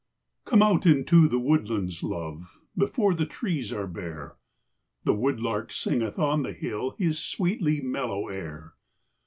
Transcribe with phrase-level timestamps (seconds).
[0.45, 4.35] COME out into the woodlands, love, Before the trees are bare;
[5.03, 8.73] The woodlark singeth on the hill His sweetly mellow air.